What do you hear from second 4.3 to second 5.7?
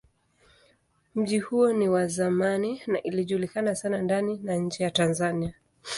na nje ya Tanzania.